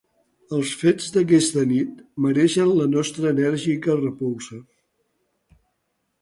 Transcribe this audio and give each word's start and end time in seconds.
Els 0.59 0.69
fets 0.77 1.11
d’aquesta 1.17 1.65
nit 1.71 1.99
mereixen 2.27 2.71
la 2.79 2.87
nostra 2.95 3.29
enèrgica 3.35 3.99
repulsa. 4.01 4.59